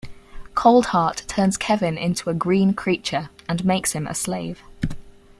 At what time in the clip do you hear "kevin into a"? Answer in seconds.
1.57-2.33